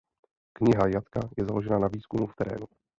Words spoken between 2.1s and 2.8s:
v terénu.